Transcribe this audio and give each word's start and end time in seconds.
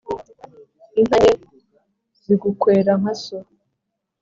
Inka 0.99 1.17
nke 1.21 1.31
zigukwera 2.21 2.91
nka 3.01 3.13
so. 3.23 3.37